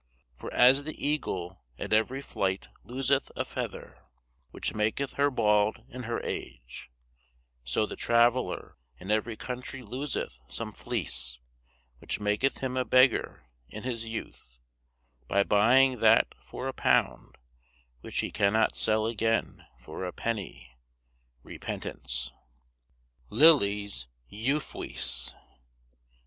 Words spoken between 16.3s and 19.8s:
for a pound which he cannot sell again